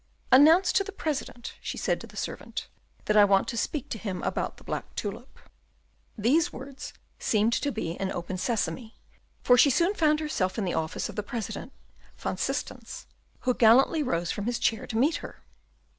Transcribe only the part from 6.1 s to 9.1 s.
These words seemed to be an "Open Sesame,"